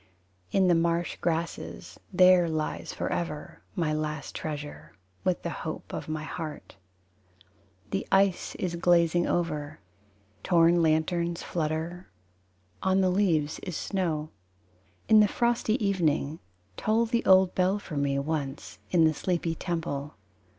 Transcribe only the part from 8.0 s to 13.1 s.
ice is glazing over, Torn lanterns flutter, On